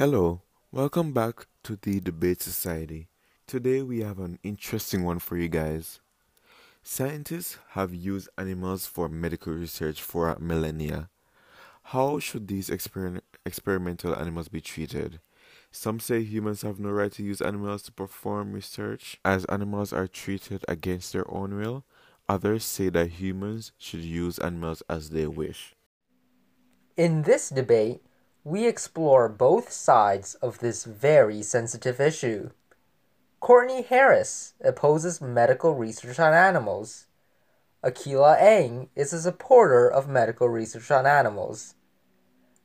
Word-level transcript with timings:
Hello, 0.00 0.40
welcome 0.72 1.12
back 1.12 1.46
to 1.62 1.76
the 1.76 2.00
Debate 2.00 2.40
Society. 2.40 3.08
Today 3.46 3.82
we 3.82 4.00
have 4.00 4.18
an 4.18 4.38
interesting 4.42 5.04
one 5.04 5.18
for 5.18 5.36
you 5.36 5.46
guys. 5.46 6.00
Scientists 6.82 7.58
have 7.72 7.92
used 7.92 8.30
animals 8.38 8.86
for 8.86 9.10
medical 9.10 9.52
research 9.52 10.00
for 10.00 10.34
millennia. 10.40 11.10
How 11.82 12.18
should 12.18 12.48
these 12.48 12.70
exper- 12.70 13.20
experimental 13.44 14.16
animals 14.16 14.48
be 14.48 14.62
treated? 14.62 15.20
Some 15.70 16.00
say 16.00 16.22
humans 16.22 16.62
have 16.62 16.80
no 16.80 16.88
right 16.88 17.12
to 17.12 17.22
use 17.22 17.42
animals 17.42 17.82
to 17.82 17.92
perform 17.92 18.54
research, 18.54 19.20
as 19.22 19.44
animals 19.50 19.92
are 19.92 20.06
treated 20.06 20.64
against 20.66 21.12
their 21.12 21.30
own 21.30 21.58
will. 21.58 21.84
Others 22.26 22.64
say 22.64 22.88
that 22.88 23.20
humans 23.20 23.72
should 23.76 24.00
use 24.00 24.38
animals 24.38 24.82
as 24.88 25.10
they 25.10 25.26
wish. 25.26 25.74
In 26.96 27.20
this 27.20 27.50
debate, 27.50 28.00
we 28.50 28.66
explore 28.66 29.28
both 29.28 29.70
sides 29.70 30.34
of 30.42 30.58
this 30.58 30.82
very 30.82 31.40
sensitive 31.40 32.00
issue. 32.00 32.50
Courtney 33.38 33.82
Harris 33.82 34.54
opposes 34.60 35.20
medical 35.20 35.76
research 35.76 36.18
on 36.18 36.34
animals. 36.34 37.06
Akila 37.84 38.36
Ang 38.40 38.88
is 38.96 39.12
a 39.12 39.20
supporter 39.20 39.88
of 39.88 40.08
medical 40.08 40.48
research 40.48 40.90
on 40.90 41.06
animals. 41.06 41.74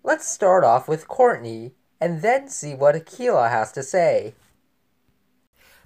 Let's 0.03 0.27
start 0.27 0.63
off 0.63 0.87
with 0.87 1.07
Courtney 1.07 1.75
and 2.01 2.23
then 2.23 2.49
see 2.49 2.73
what 2.73 2.95
Akila 2.95 3.51
has 3.51 3.71
to 3.73 3.83
say. 3.83 4.33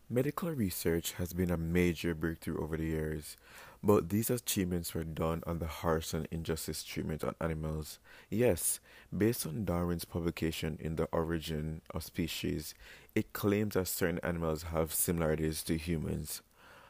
Medical 0.09 0.51
research 0.51 1.11
has 1.17 1.33
been 1.33 1.51
a 1.51 1.57
major 1.57 2.15
breakthrough 2.15 2.63
over 2.63 2.77
the 2.77 2.85
years, 2.85 3.35
but 3.83 4.09
these 4.09 4.29
achievements 4.29 4.93
were 4.93 5.03
done 5.03 5.41
on 5.47 5.59
the 5.59 5.67
harsh 5.67 6.13
and 6.13 6.27
injustice 6.31 6.83
treatment 6.83 7.23
on 7.23 7.35
animals. 7.39 7.99
Yes, 8.29 8.79
based 9.15 9.45
on 9.45 9.65
Darwin's 9.65 10.05
publication 10.05 10.77
in 10.81 10.95
The 10.97 11.07
Origin 11.11 11.81
of 11.93 12.03
Species, 12.03 12.75
it 13.15 13.33
claims 13.33 13.75
that 13.75 13.87
certain 13.87 14.19
animals 14.21 14.63
have 14.63 14.93
similarities 14.93 15.63
to 15.63 15.77
humans. 15.77 16.41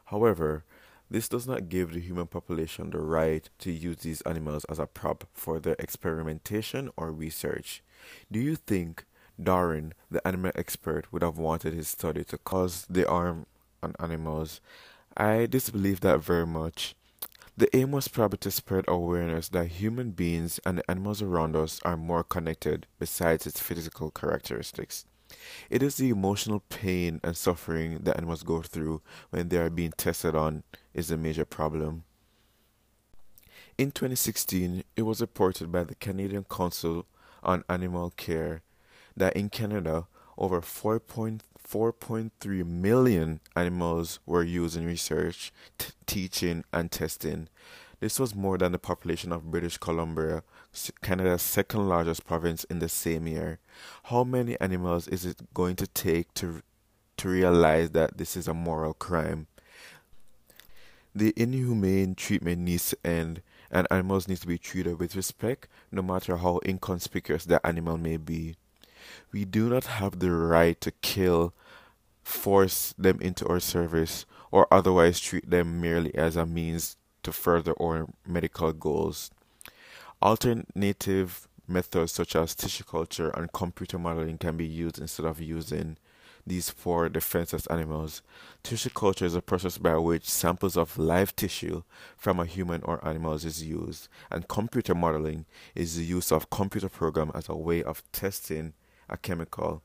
However, 0.06 0.64
this 1.12 1.28
does 1.28 1.48
not 1.48 1.70
give 1.70 1.94
the 1.94 2.00
human 2.00 2.28
population 2.28 2.90
the 2.90 3.00
right 3.00 3.48
to 3.59 3.72
use 3.72 3.98
these 3.98 4.22
animals 4.22 4.66
as 4.66 4.80
a 4.80 4.86
prop 4.86 5.26
for 5.34 5.59
their 5.59 5.76
experimentation 5.80 6.90
or 6.98 7.12
research. 7.12 7.84
Do 8.31 8.40
you 8.40 8.56
think 8.56 9.06
Darwin, 9.42 9.94
the 10.12 10.26
animal 10.28 10.52
expert, 10.56 11.12
would 11.12 11.24
have 11.24 11.38
wanted 11.38 11.74
his 11.74 11.88
study 11.88 12.24
to 12.26 12.38
cause 12.38 12.86
the 12.90 13.08
harm 13.08 13.46
on 13.81 13.96
animals? 14.00 14.62
I 15.18 15.46
disbelieve 15.46 16.00
that 16.02 16.20
very 16.20 16.46
much. 16.46 16.96
The 17.58 17.76
aim 17.76 17.92
was 17.92 18.08
probably 18.08 18.38
to 18.38 18.52
spread 18.52 18.86
awareness 18.88 19.50
that 19.50 19.68
human 19.68 20.12
beings 20.12 20.60
and 20.66 20.78
the 20.78 20.90
animals 20.90 21.22
around 21.22 21.58
us 21.58 21.82
are 21.84 21.98
more 21.98 22.24
connected 22.24 22.88
besides 23.00 23.46
its 23.46 23.60
physical 23.60 24.12
characteristics. 24.12 25.06
It 25.70 25.84
is 25.84 25.98
the 25.98 26.10
emotional 26.10 26.64
pain 26.70 27.20
and 27.24 27.36
suffering 27.36 28.00
that 28.04 28.18
animals 28.18 28.44
go 28.44 28.62
through 28.62 29.02
when 29.30 29.50
they 29.50 29.58
are 29.58 29.70
being 29.70 29.92
tested 29.92 30.36
on 30.36 30.64
is 30.94 31.12
a 31.12 31.18
major 31.18 31.46
problem. 31.46 32.04
In 33.78 33.92
2016, 33.92 34.84
it 34.96 35.02
was 35.04 35.22
reported 35.22 35.72
by 35.72 35.84
the 35.84 35.96
Canadian 35.96 36.46
Council 36.46 37.06
on 37.44 37.64
Animal 37.70 38.12
Care 38.12 38.62
that 39.16 39.36
in 39.36 39.50
Canada, 39.50 40.08
over 40.38 40.62
4.4.3 41.70 42.66
million 42.66 43.39
animals 43.56 44.20
were 44.25 44.42
used 44.42 44.75
in 44.75 44.86
research, 44.88 45.52
t- 45.78 45.92
teaching, 46.08 46.64
and 46.73 46.92
testing. 46.92 47.48
This 48.00 48.20
was 48.20 48.34
more 48.34 48.58
than 48.58 48.72
the 48.72 48.80
population 48.80 49.31
of 49.31 49.52
British 49.52 49.78
Columbia, 49.78 50.42
Canada's 51.03 51.44
second 51.44 51.88
largest 51.88 52.25
province 52.25 52.64
in 52.66 52.80
the 52.80 52.90
same 52.90 53.28
year. 53.28 53.59
How 54.03 54.23
many 54.23 54.59
animals 54.59 55.08
is 55.09 55.25
it 55.25 55.53
going 55.53 55.75
to 55.75 55.88
take 55.88 56.34
to 56.35 56.63
to 57.18 57.28
realize 57.30 57.90
that 57.91 58.18
this 58.18 58.38
is 58.38 58.47
a 58.47 58.53
moral 58.53 58.94
crime? 58.94 59.47
The 61.13 61.34
inhumane 61.36 62.16
treatment 62.16 62.62
needs 62.62 62.90
to 62.91 62.97
end, 63.06 63.41
and 63.69 63.86
animals 63.91 64.28
need 64.28 64.38
to 64.38 64.47
be 64.47 64.57
treated 64.57 64.97
with 65.00 65.16
respect, 65.16 65.68
no 65.91 66.01
matter 66.01 66.38
how 66.38 66.62
inconspicuous 66.66 67.46
the 67.46 67.63
animal 67.68 67.97
may 67.97 68.18
be. 68.18 68.56
We 69.32 69.46
do 69.46 69.70
not 69.70 69.86
have 69.86 70.20
the 70.20 70.32
right 70.32 70.80
to 70.82 70.92
kill, 70.92 71.54
force 72.24 72.94
them 72.98 73.20
into 73.22 73.48
our 73.48 73.60
service, 73.60 74.26
or 74.52 74.68
otherwise 74.72 75.20
treat 75.20 75.50
them 75.50 75.80
merely 75.82 76.14
as 76.16 76.36
a 76.36 76.46
means 76.46 76.98
to 77.24 77.32
further 77.32 77.74
our 77.82 78.08
medical 78.26 78.72
goals. 78.74 79.32
Alternative 80.22 81.48
methods 81.68 82.12
such 82.12 82.36
as 82.36 82.56
tissue 82.56 82.84
culture 82.84 83.30
and 83.30 83.54
computer 83.54 84.00
modeling 84.00 84.38
can 84.38 84.58
be 84.58 84.66
used 84.66 85.00
instead 85.00 85.26
of 85.26 85.40
using 85.40 85.98
these 86.48 86.70
four 86.70 87.10
defenseless 87.10 87.68
animals. 87.68 88.22
Tissue 88.64 88.90
culture 88.90 89.26
is 89.26 89.36
a 89.36 89.42
process 89.42 89.78
by 89.78 89.98
which 89.98 90.30
samples 90.30 90.76
of 90.76 90.98
live 90.98 91.36
tissue 91.36 91.84
from 92.18 92.40
a 92.40 92.46
human 92.46 92.81
or 92.84 93.06
animals 93.08 93.46
is 93.46 93.64
used, 93.64 94.08
and 94.31 94.48
computer 94.48 94.96
modeling 94.96 95.46
is 95.76 95.96
the 95.96 96.04
use 96.04 96.31
of 96.31 96.50
computer 96.50 96.90
program 96.90 97.31
as 97.36 97.48
a 97.48 97.56
way 97.56 97.84
of 97.84 98.04
testing 98.12 98.74
a 99.09 99.18
chemical. 99.18 99.84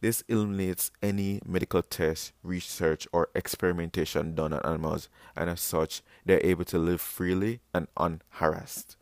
This 0.00 0.22
eliminates 0.28 0.90
any 1.02 1.40
medical 1.46 1.82
test, 1.82 2.32
research, 2.42 3.08
or 3.12 3.30
experimentation 3.34 4.34
done 4.34 4.52
on 4.52 4.60
animals, 4.64 5.08
and 5.34 5.48
as 5.48 5.60
such, 5.60 6.02
they're 6.24 6.44
able 6.44 6.64
to 6.66 6.78
live 6.78 7.00
freely 7.00 7.60
and 7.72 7.88
unharassed. 7.96 8.96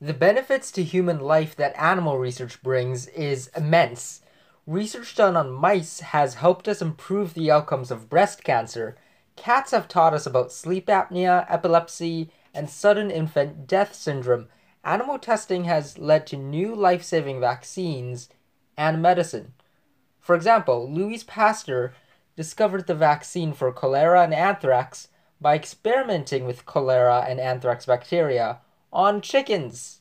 The 0.00 0.12
benefits 0.12 0.70
to 0.72 0.82
human 0.82 1.20
life 1.20 1.54
that 1.56 1.80
animal 1.80 2.18
research 2.18 2.62
brings 2.62 3.06
is 3.08 3.48
immense. 3.56 4.20
Research 4.66 5.14
done 5.14 5.36
on 5.36 5.52
mice 5.52 6.00
has 6.00 6.34
helped 6.34 6.68
us 6.68 6.82
improve 6.82 7.34
the 7.34 7.50
outcomes 7.50 7.90
of 7.90 8.10
breast 8.10 8.42
cancer. 8.42 8.96
Cats 9.36 9.70
have 9.70 9.88
taught 9.88 10.12
us 10.14 10.26
about 10.26 10.52
sleep 10.52 10.88
apnea, 10.88 11.46
epilepsy, 11.48 12.30
and 12.52 12.68
sudden 12.68 13.10
infant 13.10 13.66
death 13.66 13.94
syndrome. 13.94 14.48
Animal 14.84 15.18
testing 15.18 15.64
has 15.64 15.96
led 15.96 16.26
to 16.26 16.36
new 16.36 16.74
life 16.74 17.02
saving 17.02 17.40
vaccines 17.40 18.28
and 18.76 19.00
medicine. 19.00 19.54
For 20.20 20.34
example, 20.36 20.92
Louis 20.92 21.24
Pasteur 21.24 21.94
discovered 22.36 22.86
the 22.86 22.94
vaccine 22.94 23.54
for 23.54 23.72
cholera 23.72 24.22
and 24.22 24.34
anthrax 24.34 25.08
by 25.40 25.54
experimenting 25.54 26.44
with 26.44 26.66
cholera 26.66 27.24
and 27.26 27.40
anthrax 27.40 27.86
bacteria 27.86 28.58
on 28.92 29.22
chickens. 29.22 30.00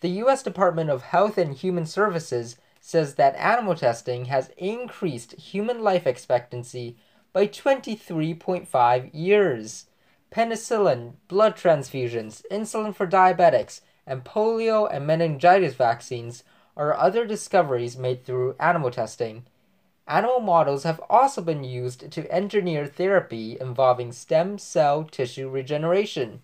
The 0.00 0.08
U.S. 0.08 0.42
Department 0.42 0.90
of 0.90 1.02
Health 1.02 1.38
and 1.38 1.54
Human 1.54 1.86
Services 1.86 2.56
says 2.80 3.14
that 3.14 3.36
animal 3.36 3.76
testing 3.76 4.24
has 4.24 4.50
increased 4.56 5.32
human 5.34 5.80
life 5.80 6.08
expectancy 6.08 6.96
by 7.32 7.46
23.5 7.46 9.10
years. 9.12 9.86
Penicillin, 10.32 11.14
blood 11.28 11.56
transfusions, 11.56 12.42
insulin 12.50 12.92
for 12.94 13.06
diabetics, 13.06 13.80
and 14.06 14.24
polio 14.24 14.88
and 14.92 15.06
meningitis 15.06 15.74
vaccines 15.74 16.44
are 16.76 16.96
other 16.96 17.26
discoveries 17.26 17.96
made 17.96 18.24
through 18.24 18.56
animal 18.58 18.90
testing. 18.90 19.44
Animal 20.08 20.40
models 20.40 20.82
have 20.82 21.00
also 21.08 21.40
been 21.42 21.64
used 21.64 22.10
to 22.10 22.32
engineer 22.32 22.86
therapy 22.86 23.56
involving 23.60 24.12
stem 24.12 24.58
cell 24.58 25.04
tissue 25.04 25.48
regeneration. 25.48 26.42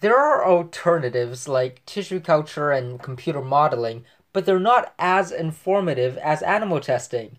There 0.00 0.16
are 0.16 0.46
alternatives 0.46 1.48
like 1.48 1.84
tissue 1.86 2.20
culture 2.20 2.70
and 2.70 3.02
computer 3.02 3.40
modeling, 3.40 4.04
but 4.32 4.44
they're 4.44 4.58
not 4.58 4.92
as 4.98 5.30
informative 5.30 6.16
as 6.18 6.42
animal 6.42 6.80
testing. 6.80 7.38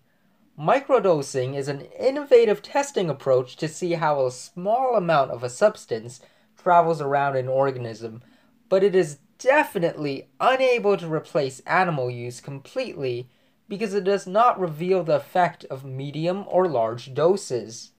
Microdosing 0.58 1.54
is 1.54 1.68
an 1.68 1.82
innovative 2.00 2.62
testing 2.62 3.10
approach 3.10 3.56
to 3.56 3.68
see 3.68 3.92
how 3.92 4.24
a 4.24 4.30
small 4.30 4.96
amount 4.96 5.30
of 5.30 5.44
a 5.44 5.50
substance 5.50 6.20
travels 6.56 7.00
around 7.00 7.36
an 7.36 7.46
organism, 7.46 8.22
but 8.68 8.82
it 8.82 8.94
is 8.94 9.18
definitely 9.38 10.28
unable 10.40 10.96
to 10.96 11.12
replace 11.12 11.60
animal 11.60 12.10
use 12.10 12.40
completely 12.40 13.28
because 13.68 13.94
it 13.94 14.04
does 14.04 14.26
not 14.26 14.58
reveal 14.58 15.02
the 15.02 15.16
effect 15.16 15.64
of 15.66 15.84
medium 15.84 16.44
or 16.48 16.68
large 16.68 17.14
doses. 17.14 17.92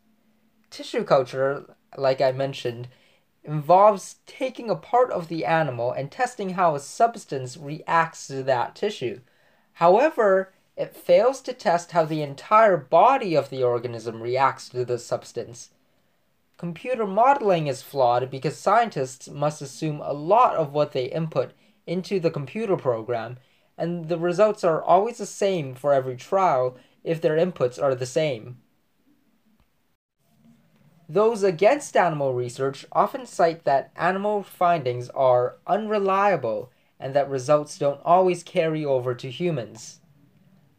Tissue 0.70 1.04
culture, 1.04 1.76
like 1.98 2.22
I 2.22 2.32
mentioned, 2.32 2.88
involves 3.44 4.18
taking 4.26 4.70
a 4.70 4.76
part 4.76 5.12
of 5.12 5.28
the 5.28 5.46
animal 5.46 5.92
and 5.92 6.12
testing 6.12 6.52
how 6.52 6.76
a 6.76 6.80
substance 6.80 7.58
reacts 7.58 8.28
to 8.28 8.44
that 8.44 8.76
tissue. 8.76 9.22
However, 9.74 10.54
it 10.76 10.96
fails 10.96 11.42
to 11.42 11.54
test 11.54 11.92
how 11.92 12.06
the 12.06 12.22
entire 12.22 12.78
body 12.78 13.36
of 13.36 13.50
the 13.50 13.64
organism 13.64 14.22
reacts 14.22 14.70
to 14.70 14.86
the 14.86 15.00
substance. 15.00 15.70
Computer 16.58 17.06
modeling 17.06 17.68
is 17.68 17.84
flawed 17.84 18.32
because 18.32 18.58
scientists 18.58 19.30
must 19.30 19.62
assume 19.62 20.02
a 20.02 20.12
lot 20.14 20.56
of 20.56 20.74
what 20.74 20.92
they 20.92 21.06
input 21.06 21.54
into 21.86 22.20
the 22.20 22.32
computer 22.32 22.76
program, 22.76 23.38
and 23.78 24.10
the 24.10 24.18
results 24.18 24.64
are 24.64 24.82
always 24.82 25.20
the 25.20 25.26
same 25.28 25.76
for 25.76 25.94
every 25.94 26.16
trial 26.16 26.76
if 27.04 27.22
their 27.22 27.38
inputs 27.38 27.82
are 27.82 27.94
the 27.94 28.08
same. 28.08 28.58
Those 31.08 31.44
against 31.44 31.96
animal 31.96 32.34
research 32.34 32.86
often 32.92 33.28
cite 33.28 33.64
that 33.64 33.92
animal 33.96 34.42
findings 34.42 35.10
are 35.10 35.58
unreliable 35.68 36.72
and 37.00 37.14
that 37.14 37.30
results 37.30 37.78
don't 37.78 38.02
always 38.04 38.42
carry 38.42 38.84
over 38.84 39.14
to 39.14 39.30
humans. 39.30 40.02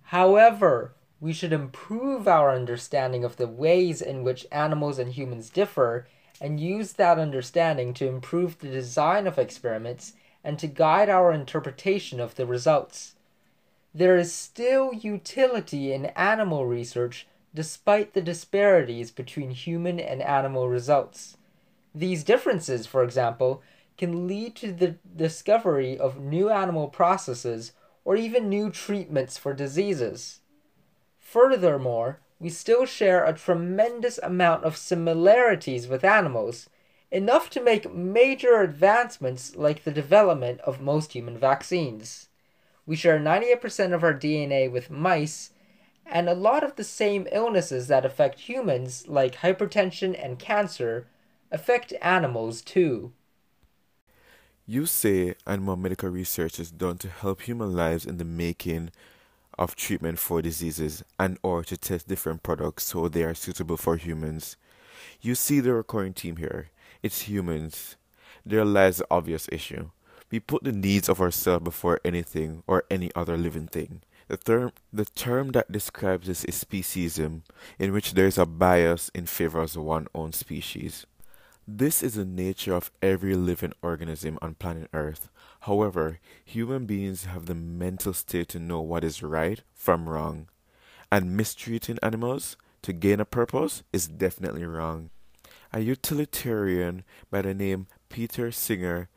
However, 0.03 0.97
we 1.21 1.33
should 1.33 1.53
improve 1.53 2.29
our 2.29 2.55
understanding 2.55 3.25
of 3.25 3.37
the 3.37 3.49
ways 3.49 4.01
in 4.01 4.23
which 4.23 4.47
animals 4.53 4.99
and 4.99 5.13
humans 5.13 5.51
differ 5.51 6.07
and 6.41 6.61
use 6.61 6.93
that 6.93 7.19
understanding 7.19 7.93
to 7.93 8.07
improve 8.07 8.59
the 8.59 8.69
design 8.69 9.27
of 9.27 9.39
experiments 9.39 10.13
and 10.45 10.59
to 10.59 10.67
guide 10.69 11.09
our 11.09 11.33
interpretation 11.33 12.21
of 12.21 12.37
the 12.37 12.47
results. 12.47 13.17
There 13.93 14.17
is 14.17 14.33
still 14.33 14.93
utility 14.95 15.93
in 15.93 16.07
animal 16.07 16.67
research 16.67 17.27
despite 17.55 18.13
the 18.13 18.21
disparities 18.21 19.11
between 19.11 19.51
human 19.51 19.99
and 19.99 20.23
animal 20.23 20.69
results. 20.69 21.37
These 21.95 22.23
differences, 22.23 22.87
for 22.87 23.03
example, 23.03 23.63
can 23.97 24.29
lead 24.29 24.55
to 24.57 24.73
the 24.73 24.97
discovery 25.17 25.99
of 25.99 26.21
new 26.21 26.51
animal 26.51 26.87
processes 26.87 27.73
or 28.05 28.15
even 28.15 28.49
new 28.49 28.71
treatments 28.71 29.37
for 29.37 29.53
diseases. 29.53 30.41
Furthermore, 31.31 32.21
we 32.41 32.49
still 32.49 32.87
share 32.87 33.23
a 33.23 33.35
tremendous 33.35 34.17
amount 34.23 34.65
of 34.65 34.79
similarities 34.79 35.87
with 35.87 36.03
animals, 36.03 36.71
enough 37.11 37.51
to 37.51 37.63
make 37.63 37.93
major 37.93 38.63
advancements 38.63 39.55
like 39.55 39.85
the 39.85 39.91
development 39.91 40.59
of 40.61 40.81
most 40.81 41.13
human 41.13 41.37
vaccines. 41.37 42.31
We 42.87 42.97
share 42.97 43.19
98% 43.21 43.93
of 43.93 44.03
our 44.03 44.15
DNA 44.15 44.73
with 44.73 44.91
mice, 44.91 45.51
and 46.07 46.31
a 46.31 46.35
lot 46.35 46.65
of 46.65 46.77
the 46.77 46.85
same 46.85 47.29
illnesses 47.31 47.89
that 47.89 48.07
affect 48.07 48.41
humans, 48.41 49.07
like 49.07 49.43
hypertension 49.43 50.19
and 50.19 50.39
cancer, 50.39 51.09
affect 51.53 51.93
animals 52.01 52.63
too. 52.63 53.13
You 54.65 54.87
say 54.87 55.35
animal 55.47 55.77
medical 55.77 56.09
research 56.09 56.59
is 56.59 56.71
done 56.71 56.97
to 56.99 57.11
help 57.11 57.43
human 57.43 57.75
lives 57.75 58.07
in 58.07 58.17
the 58.17 58.25
making 58.25 58.93
of 59.59 59.77
treatment 59.77 60.19
for 60.19 60.41
diseases 60.41 61.03
and 61.19 61.39
or 61.43 61.65
to 61.65 61.77
test 61.77 62.09
different 62.09 62.43
products 62.43 62.85
so 62.85 63.09
they 63.09 63.25
are 63.25 63.35
suitable 63.35 63.77
for 63.77 63.97
humans. 63.97 64.57
You 65.21 65.35
see 65.35 65.61
the 65.61 65.75
recurring 65.75 66.13
theme 66.13 66.37
here. 66.37 66.71
It's 67.03 67.23
humans. 67.23 67.97
There 68.47 68.65
lies 68.65 68.99
the 68.99 69.07
obvious 69.11 69.49
issue. 69.51 69.91
We 70.31 70.41
put 70.41 70.65
the 70.65 70.73
needs 70.73 71.09
of 71.09 71.21
ourselves 71.21 71.65
before 71.65 72.01
anything 72.05 72.63
or 72.67 72.85
any 72.91 73.11
other 73.15 73.37
living 73.37 73.67
thing. 73.67 74.03
The 74.29 74.37
term, 74.37 74.73
the 74.93 75.07
term 75.07 75.53
that 75.53 75.73
describes 75.73 76.27
this 76.27 76.45
is 76.45 76.63
speciesism, 76.63 77.43
in 77.79 77.93
which 77.93 78.13
there 78.13 78.27
is 78.27 78.37
a 78.37 78.45
bias 78.45 79.11
in 79.15 79.25
favor 79.25 79.61
of 79.61 79.75
one's 79.77 80.09
own 80.15 80.33
species. 80.33 81.07
This 81.71 82.03
is 82.03 82.15
the 82.15 82.25
nature 82.25 82.73
of 82.73 82.91
every 83.03 83.35
living 83.35 83.75
organism 83.83 84.39
on 84.41 84.55
planet 84.55 84.89
Earth. 84.95 85.29
However, 85.61 86.19
human 86.43 86.87
beings 86.87 87.27
have 87.27 87.45
the 87.45 87.55
mental 87.55 88.15
state 88.15 88.49
to 88.49 88.59
know 88.59 88.81
what 88.81 89.05
is 89.05 89.23
right 89.23 89.61
from 89.75 90.09
wrong, 90.09 90.49
and 91.13 91.37
mistreating 91.37 91.99
animals 92.03 92.57
to 92.81 92.95
gain 92.95 93.21
a 93.21 93.27
purpose 93.27 93.83
is 93.93 94.09
definitely 94.09 94.65
wrong. 94.65 95.11
A 95.71 95.81
utilitarian 95.81 97.05
by 97.31 97.43
the 97.43 97.53
name 97.53 97.87
Peter 98.09 98.51
Singer 98.51 99.11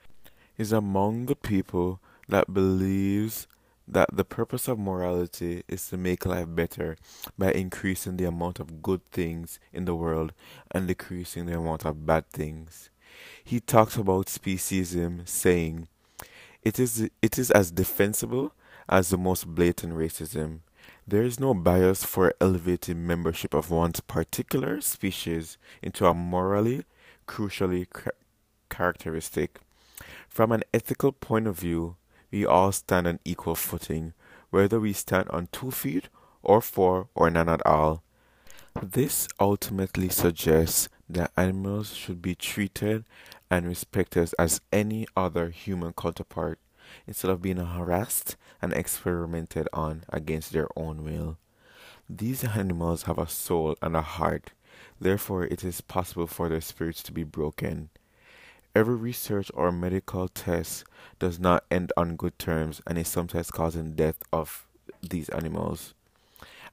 is 0.57 0.74
among 0.74 1.27
the 1.27 1.38
people 1.38 2.01
that 2.27 2.54
believes 2.54 3.47
that 3.92 4.10
the 4.14 4.24
purpose 4.24 4.70
of 4.70 4.80
morality 4.80 5.64
is 5.68 5.88
to 5.90 5.98
make 5.98 6.26
life 6.26 6.48
better 6.50 6.96
by 7.38 7.52
increasing 7.52 8.16
the 8.16 8.26
amount 8.26 8.60
of 8.60 8.82
good 8.82 9.06
things 9.12 9.60
in 9.74 9.84
the 9.86 9.94
world 9.96 10.32
and 10.72 10.88
decreasing 10.88 11.46
the 11.46 11.58
amount 11.58 11.86
of 11.86 12.06
bad 12.06 12.30
things. 12.30 12.90
He 13.44 13.60
talks 13.60 13.98
about 13.98 14.28
speciesism, 14.28 15.28
saying, 15.28 15.90
it 16.64 16.80
is, 16.80 17.10
it 17.22 17.38
is 17.38 17.52
as 17.52 17.72
defensible 17.72 18.54
as 18.88 19.10
the 19.10 19.18
most 19.18 19.48
blatant 19.48 19.94
racism. 19.94 20.60
There 21.06 21.24
is 21.24 21.40
no 21.40 21.54
bias 21.54 22.06
for 22.06 22.34
elevating 22.40 23.06
membership 23.06 23.54
of 23.54 23.70
one's 23.70 24.00
particular 24.00 24.80
species 24.80 25.58
into 25.82 26.06
a 26.06 26.14
morally, 26.14 26.86
crucially 27.28 27.88
characteristic. 28.70 29.60
From 30.30 30.52
an 30.52 30.64
ethical 30.74 31.12
point 31.12 31.48
of 31.48 31.60
view, 31.60 31.98
we 32.31 32.45
all 32.45 32.72
stand 32.72 33.07
on 33.07 33.19
equal 33.25 33.56
footing, 33.56 34.13
whether 34.50 34.80
we 34.80 34.94
stand 34.94 35.30
on 35.30 35.50
two 35.51 35.72
feet 35.72 36.10
or 36.42 36.62
four 36.62 37.10
or 37.13 37.30
none 37.30 37.50
at 37.50 37.66
all. 37.66 38.04
This 38.81 39.28
ultimately 39.39 40.10
suggests 40.10 40.88
that 41.10 41.31
animals 41.36 41.94
should 41.94 42.22
be 42.22 42.36
treated 42.36 43.04
and 43.50 43.68
respected 43.68 44.33
as 44.39 44.62
any 44.72 45.06
other 45.16 45.50
human 45.50 45.92
counterpart 45.92 46.57
instead 47.06 47.30
of 47.30 47.42
being 47.42 47.57
harassed 47.57 48.38
and 48.62 48.72
experimented 48.74 49.68
on 49.74 50.04
against 50.10 50.54
their 50.54 50.68
own 50.75 51.04
will. 51.04 51.38
These 52.10 52.44
animals 52.44 53.04
have 53.04 53.18
a 53.18 53.28
soul 53.28 53.75
and 53.81 53.95
a 53.95 54.01
heart, 54.01 54.51
therefore, 55.00 55.45
it 55.45 55.63
is 55.63 55.81
possible 55.81 56.28
for 56.28 56.50
their 56.50 56.62
spirits 56.62 57.04
to 57.04 57.12
be 57.12 57.24
broken. 57.24 57.89
Every 58.73 58.95
research 58.95 59.51
or 59.53 59.71
medical 59.71 60.29
test 60.29 60.85
does 61.19 61.39
not 61.39 61.65
end 61.69 61.91
on 61.97 62.15
good 62.15 62.39
terms 62.39 62.81
and 62.88 62.97
is 62.97 63.09
sometimes 63.09 63.51
causing 63.51 63.95
death 63.95 64.18
of 64.31 64.65
these 65.01 65.27
animals. 65.29 65.94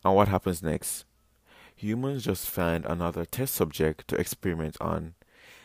And 0.04 0.14
what 0.14 0.28
happens 0.28 0.62
next? 0.62 1.04
Humans 1.74 2.24
just 2.24 2.48
find 2.48 2.84
another 2.86 3.24
test 3.24 3.54
subject 3.54 4.06
to 4.08 4.16
experiment 4.16 4.76
on. 4.80 5.14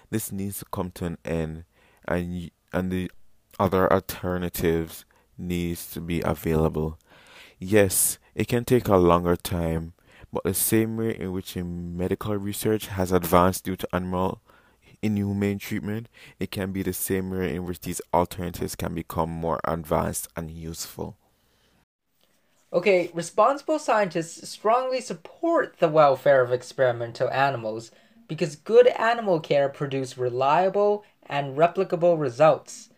This 0.09 0.31
needs 0.31 0.59
to 0.59 0.65
come 0.65 0.91
to 0.91 1.06
an 1.06 1.18
end 1.24 1.65
and 2.07 2.50
and 2.71 2.91
the 2.91 3.12
other 3.59 3.91
alternatives 3.91 5.06
needs 5.38 5.91
to 5.91 6.01
be 6.01 6.21
available. 6.21 6.97
Yes, 7.59 8.18
it 8.33 8.47
can 8.47 8.65
take 8.65 8.88
a 8.88 8.97
longer 8.97 9.35
time, 9.35 9.94
but 10.31 10.44
the 10.44 10.53
same 10.56 10.97
way 10.97 11.15
in 11.15 11.31
which 11.31 11.56
medical 11.56 12.35
research 12.35 12.88
has 12.88 13.12
advanced 13.12 13.65
due 13.65 13.75
to 13.75 13.88
animal 13.94 14.41
inhumane 15.04 15.60
treatment, 15.60 16.08
it 16.40 16.50
can 16.50 16.72
be 16.72 16.82
the 16.82 16.94
same 16.94 17.30
way 17.30 17.54
in 17.54 17.66
which 17.66 17.82
these 17.82 18.02
alternatives 18.14 18.76
can 18.76 18.96
become 18.96 19.30
more 19.30 19.60
advanced 19.66 20.30
and 20.36 20.50
useful. 20.50 21.18
Okay, 22.72 23.12
responsible 23.14 23.78
scientists 23.78 24.50
strongly 24.50 25.00
support 25.00 25.78
the 25.78 25.88
welfare 25.88 26.42
of 26.42 26.52
experimental 26.52 27.30
animals 27.30 27.92
because 28.28 28.56
good 28.56 28.88
animal 28.88 29.40
care 29.40 29.70
produces 29.70 30.18
reliable 30.18 31.04
and 31.28 31.56
replicable 31.56 32.19
results. 32.19 32.90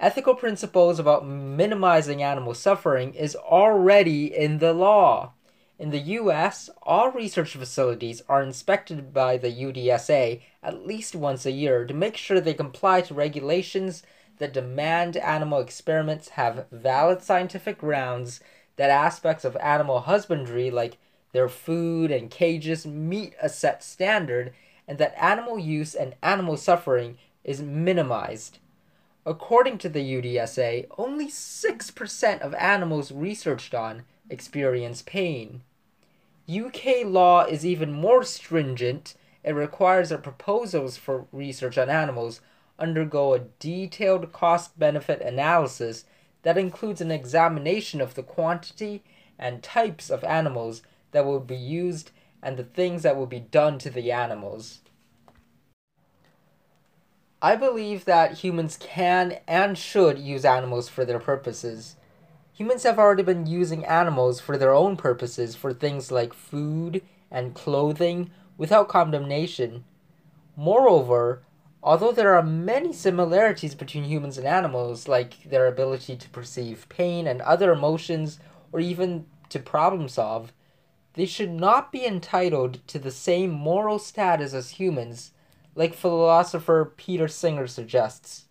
Ethical 0.00 0.34
principles 0.34 0.98
about 0.98 1.26
minimizing 1.26 2.22
animal 2.22 2.54
suffering 2.54 3.12
is 3.12 3.36
already 3.36 4.34
in 4.34 4.58
the 4.58 4.72
law. 4.72 5.34
In 5.80 5.88
the 5.88 6.18
US, 6.20 6.68
all 6.82 7.10
research 7.10 7.52
facilities 7.52 8.22
are 8.28 8.42
inspected 8.42 9.14
by 9.14 9.38
the 9.38 9.50
UDSA 9.50 10.42
at 10.62 10.86
least 10.86 11.16
once 11.16 11.46
a 11.46 11.52
year 11.52 11.86
to 11.86 11.94
make 11.94 12.18
sure 12.18 12.38
they 12.38 12.52
comply 12.52 13.00
to 13.00 13.14
regulations 13.14 14.02
that 14.36 14.52
demand 14.52 15.16
animal 15.16 15.58
experiments 15.58 16.28
have 16.30 16.66
valid 16.70 17.22
scientific 17.22 17.78
grounds, 17.78 18.40
that 18.76 18.90
aspects 18.90 19.42
of 19.42 19.56
animal 19.56 20.00
husbandry, 20.00 20.70
like 20.70 20.98
their 21.32 21.48
food 21.48 22.10
and 22.10 22.30
cages, 22.30 22.84
meet 22.86 23.32
a 23.40 23.48
set 23.48 23.82
standard, 23.82 24.52
and 24.86 24.98
that 24.98 25.14
animal 25.16 25.58
use 25.58 25.94
and 25.94 26.14
animal 26.22 26.58
suffering 26.58 27.16
is 27.42 27.62
minimized. 27.62 28.58
According 29.24 29.78
to 29.78 29.88
the 29.88 30.04
UDSA, 30.04 30.88
only 30.98 31.28
6% 31.28 32.40
of 32.40 32.54
animals 32.56 33.10
researched 33.10 33.74
on 33.74 34.02
experience 34.28 35.00
pain. 35.00 35.62
UK 36.48 37.04
law 37.04 37.44
is 37.44 37.66
even 37.66 37.92
more 37.92 38.22
stringent. 38.22 39.14
It 39.44 39.52
requires 39.52 40.10
that 40.10 40.22
proposals 40.22 40.96
for 40.96 41.26
research 41.32 41.78
on 41.78 41.88
animals 41.90 42.40
undergo 42.78 43.34
a 43.34 43.40
detailed 43.40 44.32
cost 44.32 44.78
benefit 44.78 45.20
analysis 45.20 46.04
that 46.42 46.56
includes 46.56 47.00
an 47.00 47.10
examination 47.10 48.00
of 48.00 48.14
the 48.14 48.22
quantity 48.22 49.02
and 49.38 49.62
types 49.62 50.10
of 50.10 50.24
animals 50.24 50.82
that 51.12 51.24
will 51.24 51.40
be 51.40 51.56
used 51.56 52.10
and 52.42 52.56
the 52.56 52.64
things 52.64 53.02
that 53.02 53.16
will 53.16 53.26
be 53.26 53.40
done 53.40 53.78
to 53.78 53.90
the 53.90 54.10
animals. 54.10 54.80
I 57.42 57.56
believe 57.56 58.04
that 58.04 58.38
humans 58.38 58.76
can 58.78 59.38
and 59.46 59.76
should 59.76 60.18
use 60.18 60.44
animals 60.44 60.88
for 60.88 61.04
their 61.04 61.18
purposes. 61.18 61.96
Humans 62.60 62.82
have 62.82 62.98
already 62.98 63.22
been 63.22 63.46
using 63.46 63.86
animals 63.86 64.38
for 64.38 64.58
their 64.58 64.74
own 64.74 64.94
purposes 64.94 65.56
for 65.56 65.72
things 65.72 66.12
like 66.12 66.34
food 66.34 67.00
and 67.30 67.54
clothing 67.54 68.30
without 68.58 68.86
condemnation. 68.86 69.84
Moreover, 70.56 71.42
although 71.82 72.12
there 72.12 72.34
are 72.34 72.42
many 72.42 72.92
similarities 72.92 73.74
between 73.74 74.04
humans 74.04 74.36
and 74.36 74.46
animals, 74.46 75.08
like 75.08 75.42
their 75.44 75.66
ability 75.66 76.18
to 76.18 76.28
perceive 76.28 76.86
pain 76.90 77.26
and 77.26 77.40
other 77.40 77.72
emotions, 77.72 78.38
or 78.72 78.78
even 78.78 79.24
to 79.48 79.58
problem 79.58 80.06
solve, 80.06 80.52
they 81.14 81.24
should 81.24 81.52
not 81.52 81.90
be 81.90 82.04
entitled 82.04 82.86
to 82.88 82.98
the 82.98 83.10
same 83.10 83.50
moral 83.50 83.98
status 83.98 84.52
as 84.52 84.72
humans, 84.72 85.30
like 85.74 85.94
philosopher 85.94 86.92
Peter 86.98 87.26
Singer 87.26 87.66
suggests. 87.66 88.44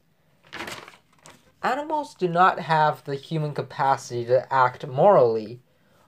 Animals 1.62 2.16
do 2.16 2.30
not 2.30 2.60
have 2.60 3.04
the 3.04 3.16
human 3.16 3.54
capacity 3.54 4.24
to 4.26 4.52
act 4.52 4.88
morally. 4.88 5.62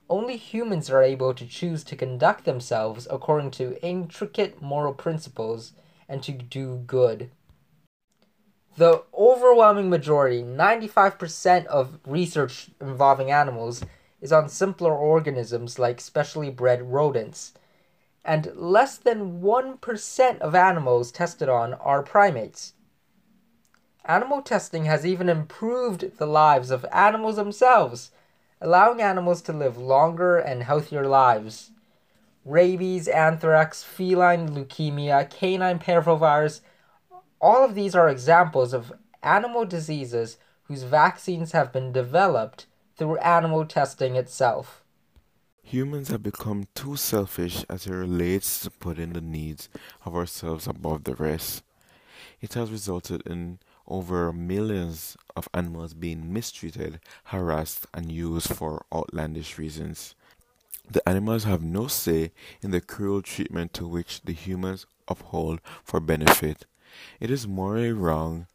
Only 0.10 0.38
humans 0.38 0.90
are 0.90 1.04
able 1.04 1.34
to 1.34 1.46
choose 1.46 1.84
to 1.86 1.96
conduct 1.98 2.46
themselves 2.46 3.06
according 3.12 3.52
to 3.52 3.78
intricate 3.86 4.62
moral 4.62 4.94
principles 4.94 5.74
and 6.08 6.24
to 6.24 6.32
do 6.32 6.78
good. 6.88 7.32
The 8.78 9.04
overwhelming 9.14 9.90
majority, 9.90 10.42
95% 10.42 11.66
of 11.66 12.00
research 12.06 12.70
involving 12.80 13.30
animals, 13.30 13.84
is 14.22 14.32
on 14.32 14.48
simpler 14.48 14.94
organisms 14.96 15.78
like 15.78 16.00
specially 16.00 16.50
bred 16.50 16.82
rodents, 16.82 17.54
and 18.24 18.54
less 18.56 18.98
than 18.98 19.42
1% 19.42 20.40
of 20.40 20.56
animals 20.56 21.12
tested 21.12 21.50
on 21.50 21.74
are 21.74 22.04
primates. 22.04 22.74
Animal 24.06 24.42
testing 24.42 24.86
has 24.86 25.06
even 25.06 25.30
improved 25.30 26.18
the 26.18 26.26
lives 26.26 26.72
of 26.72 26.86
animals 26.92 27.36
themselves, 27.36 28.12
allowing 28.60 29.02
animals 29.02 29.42
to 29.44 29.54
live 29.54 29.78
longer 29.78 30.38
and 30.38 30.64
healthier 30.64 31.06
lives. 31.06 31.72
Rabies, 32.44 33.08
anthrax, 33.08 33.84
feline 33.84 34.50
leukemia, 34.50 35.30
canine 35.30 35.78
parvovirus, 35.78 36.62
all 37.40 37.64
of 37.64 37.76
these 37.76 37.96
are 37.96 38.10
examples 38.10 38.74
of 38.74 38.94
animal 39.24 39.66
diseases 39.66 40.38
whose 40.64 40.84
vaccines 40.84 41.52
have 41.52 41.72
been 41.72 41.92
developed 41.92 42.66
through 42.96 43.18
animal 43.18 43.66
testing 43.66 44.16
itself. 44.16 44.84
Humans 45.64 46.10
have 46.10 46.24
become 46.24 46.68
too 46.76 46.96
selfish 46.96 47.64
as 47.70 47.88
it 47.88 47.94
relates 47.94 48.60
to 48.62 48.72
putting 48.72 49.14
the 49.14 49.22
needs 49.22 49.70
of 50.06 50.16
ourselves 50.16 50.68
above 50.68 51.04
the 51.04 51.16
rest. 51.16 51.64
It 52.42 52.56
has 52.56 52.72
resulted 52.72 53.22
in 53.26 53.60
over 53.88 54.32
millions 54.32 55.18
of 55.36 55.50
animals 55.54 55.94
being 55.94 56.32
mistreated, 56.32 57.00
harassed, 57.26 57.88
and 57.94 58.12
used 58.12 58.54
for 58.54 58.86
outlandish 58.94 59.58
reasons. 59.58 60.16
The 60.90 61.08
animals 61.08 61.46
have 61.46 61.64
no 61.64 61.88
say 61.88 62.32
in 62.62 62.72
the 62.72 62.82
cruel 62.82 63.22
treatment 63.22 63.74
to 63.76 63.88
which 63.88 64.22
the 64.22 64.34
humans 64.34 64.86
uphold 65.08 65.62
for 65.84 66.00
benefit. 66.00 66.66
It 67.20 67.32
is 67.32 67.48
morally 67.48 67.94
wrong 67.94 68.48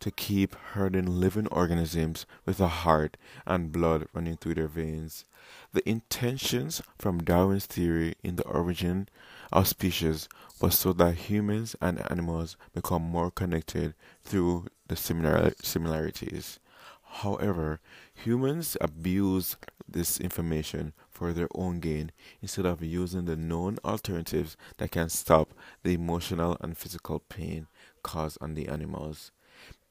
to 0.00 0.10
keep 0.10 0.54
hurting 0.54 1.06
living 1.06 1.46
organisms 1.48 2.26
with 2.46 2.60
a 2.60 2.68
heart 2.68 3.16
and 3.46 3.72
blood 3.72 4.06
running 4.12 4.36
through 4.36 4.54
their 4.54 4.68
veins. 4.68 5.24
The 5.72 5.86
intentions 5.88 6.82
from 6.98 7.22
Darwin's 7.22 7.66
theory 7.66 8.14
in 8.22 8.36
the 8.36 8.46
origin 8.46 9.08
of 9.52 9.68
species 9.68 10.28
was 10.60 10.78
so 10.78 10.92
that 10.92 11.14
humans 11.14 11.74
and 11.80 12.00
animals 12.10 12.56
become 12.74 13.02
more 13.02 13.30
connected 13.30 13.94
through 14.22 14.66
the 14.88 14.96
similar 14.96 15.52
similarities. 15.62 16.60
However, 17.02 17.80
humans 18.14 18.76
abuse 18.80 19.56
this 19.88 20.20
information 20.20 20.92
for 21.10 21.32
their 21.32 21.48
own 21.54 21.80
gain 21.80 22.12
instead 22.40 22.64
of 22.66 22.82
using 22.82 23.24
the 23.24 23.36
known 23.36 23.78
alternatives 23.84 24.56
that 24.78 24.92
can 24.92 25.08
stop 25.08 25.52
the 25.82 25.94
emotional 25.94 26.56
and 26.60 26.78
physical 26.78 27.18
pain 27.18 27.66
caused 28.02 28.38
on 28.40 28.54
the 28.54 28.68
animals. 28.68 29.32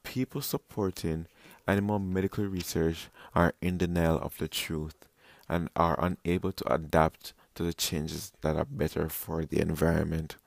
People 0.04 0.42
supporting 0.42 1.28
animal 1.68 2.00
medical 2.00 2.46
research 2.46 3.10
are 3.36 3.54
in 3.62 3.78
denial 3.78 4.18
of 4.18 4.38
the 4.38 4.48
truth 4.48 4.96
and 5.50 5.70
are 5.75 6.00
unable 6.01 6.51
to 6.54 6.74
adapt 6.74 7.34
to 7.60 7.63
the 7.63 7.74
changes 7.74 8.32
that 8.39 8.56
are 8.56 8.63
better 8.63 9.10
for 9.10 9.44
the 9.44 9.60
environment. 9.60 10.38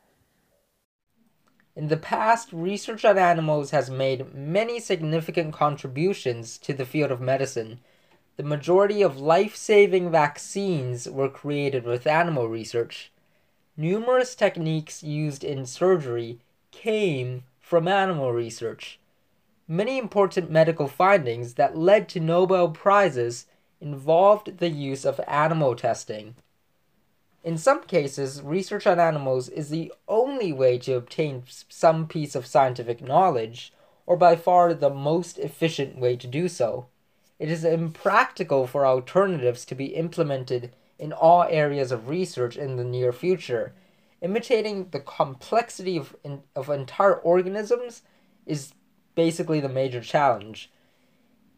In 1.76 1.88
the 1.88 1.98
past, 1.98 2.50
research 2.54 3.04
on 3.04 3.18
animals 3.18 3.70
has 3.70 3.90
made 3.90 4.34
many 4.34 4.80
significant 4.80 5.52
contributions 5.52 6.56
to 6.56 6.72
the 6.72 6.86
field 6.86 7.10
of 7.10 7.20
medicine. 7.20 7.80
The 8.38 8.42
majority 8.42 9.02
of 9.02 9.20
life 9.20 9.56
saving 9.56 10.10
vaccines 10.10 11.06
were 11.06 11.28
created 11.28 11.84
with 11.84 12.06
animal 12.06 12.48
research. 12.48 13.12
Numerous 13.76 14.34
techniques 14.34 15.02
used 15.02 15.44
in 15.44 15.66
surgery 15.66 16.40
came 16.70 17.44
from 17.60 17.88
animal 17.88 18.32
research. 18.32 18.98
Many 19.68 19.98
important 19.98 20.50
medical 20.50 20.88
findings 20.88 21.54
that 21.54 21.76
led 21.76 22.08
to 22.08 22.20
Nobel 22.20 22.70
Prizes 22.70 23.44
involved 23.82 24.56
the 24.60 24.70
use 24.70 25.04
of 25.04 25.20
animal 25.28 25.76
testing. 25.76 26.36
In 27.44 27.58
some 27.58 27.82
cases, 27.82 28.40
research 28.40 28.86
on 28.86 29.00
animals 29.00 29.48
is 29.48 29.68
the 29.68 29.92
only 30.06 30.52
way 30.52 30.78
to 30.78 30.94
obtain 30.94 31.42
some 31.68 32.06
piece 32.06 32.36
of 32.36 32.46
scientific 32.46 33.02
knowledge, 33.02 33.72
or 34.06 34.16
by 34.16 34.36
far 34.36 34.72
the 34.74 34.90
most 34.90 35.38
efficient 35.38 35.98
way 35.98 36.14
to 36.16 36.28
do 36.28 36.48
so. 36.48 36.86
It 37.40 37.50
is 37.50 37.64
impractical 37.64 38.68
for 38.68 38.86
alternatives 38.86 39.64
to 39.64 39.74
be 39.74 39.86
implemented 39.96 40.72
in 41.00 41.12
all 41.12 41.42
areas 41.42 41.90
of 41.90 42.08
research 42.08 42.56
in 42.56 42.76
the 42.76 42.84
near 42.84 43.12
future, 43.12 43.74
imitating 44.20 44.90
the 44.90 45.00
complexity 45.00 45.96
of, 45.96 46.14
of 46.54 46.70
entire 46.70 47.16
organisms 47.16 48.02
is 48.46 48.72
basically 49.16 49.58
the 49.58 49.68
major 49.68 50.00
challenge. 50.00 50.70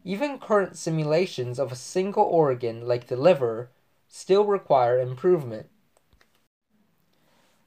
Even 0.03 0.39
current 0.39 0.75
simulations 0.77 1.59
of 1.59 1.71
a 1.71 1.75
single 1.75 2.23
organ, 2.23 2.87
like 2.87 3.05
the 3.05 3.15
liver, 3.15 3.69
still 4.07 4.45
require 4.45 4.99
improvement. 4.99 5.67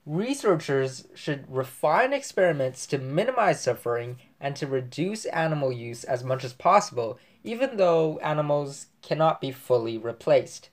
Researchers 0.08 1.06
should 1.14 1.44
refine 1.54 2.14
experiments 2.14 2.86
to 2.86 2.96
minimize 2.96 3.60
suffering 3.60 4.16
and 4.40 4.56
to 4.56 4.66
reduce 4.66 5.26
animal 5.26 5.70
use 5.70 6.02
as 6.02 6.24
much 6.24 6.44
as 6.44 6.54
possible, 6.54 7.18
even 7.44 7.76
though 7.76 8.18
animals 8.20 8.86
cannot 9.02 9.38
be 9.38 9.50
fully 9.52 9.98
replaced. 9.98 10.70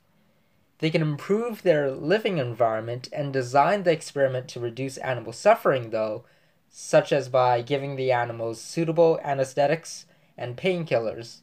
They 0.77 0.89
can 0.89 1.01
improve 1.01 1.63
their 1.63 1.91
living 1.91 2.37
environment 2.37 3.09
and 3.11 3.33
design 3.33 3.83
the 3.83 3.91
experiment 3.91 4.47
to 4.49 4.61
reduce 4.61 4.95
animal 4.99 5.33
suffering, 5.33 5.89
though, 5.89 6.23
such 6.69 7.11
as 7.11 7.27
by 7.27 7.61
giving 7.61 7.97
the 7.97 8.13
animals 8.13 8.61
suitable 8.61 9.19
anesthetics 9.21 10.05
and 10.37 10.55
painkillers. 10.55 11.41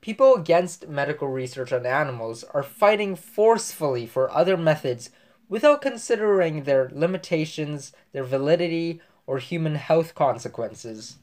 People 0.00 0.34
against 0.36 0.88
medical 0.88 1.28
research 1.28 1.74
on 1.74 1.84
animals 1.84 2.42
are 2.54 2.62
fighting 2.62 3.16
forcefully 3.16 4.06
for 4.06 4.30
other 4.30 4.56
methods 4.56 5.10
without 5.48 5.82
considering 5.82 6.64
their 6.64 6.90
limitations, 6.92 7.92
their 8.12 8.24
validity, 8.24 9.00
or 9.26 9.38
human 9.38 9.76
health 9.76 10.14
consequences. 10.14 11.18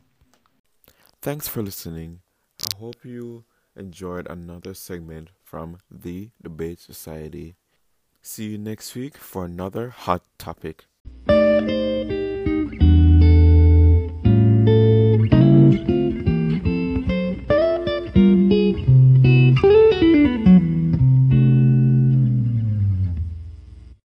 Thanks 1.22 1.48
for 1.48 1.62
listening. 1.62 2.22
I 2.74 2.78
hope 2.78 3.04
you 3.04 3.44
enjoyed 3.76 4.28
another 4.30 4.74
segment 4.74 5.30
from 5.44 5.78
the 5.90 6.30
Debate 6.42 6.80
Society. 6.80 7.56
See 8.22 8.50
you 8.50 8.58
next 8.58 8.96
week 8.96 9.18
for 9.18 9.46
another 9.46 9.90
hot 9.90 10.24
topic. 10.38 10.86